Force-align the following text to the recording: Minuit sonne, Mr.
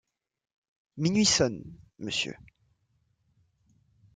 Minuit 0.97 1.25
sonne, 1.29 1.77
Mr. 1.99 2.35